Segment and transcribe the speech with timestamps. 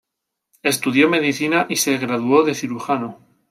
[0.63, 3.19] Estudió medicina y se graduó de cirujano.